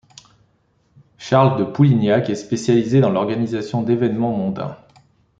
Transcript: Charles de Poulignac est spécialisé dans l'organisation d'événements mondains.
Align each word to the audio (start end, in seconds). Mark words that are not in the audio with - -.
Charles 1.19 1.59
de 1.59 1.63
Poulignac 1.63 2.31
est 2.31 2.35
spécialisé 2.35 3.01
dans 3.01 3.11
l'organisation 3.11 3.83
d'événements 3.83 4.35
mondains. 4.35 4.75